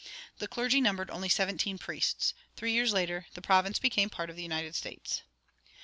The 0.39 0.47
clergy 0.47 0.81
numbered 0.81 1.11
only 1.11 1.29
seventeen 1.29 1.77
priests. 1.77 2.33
Three 2.55 2.71
years 2.73 2.91
later 2.91 3.27
the 3.35 3.39
province 3.43 3.77
became 3.77 4.09
part 4.09 4.31
of 4.31 4.35
the 4.35 4.41
United 4.41 4.73
States. 4.75 5.21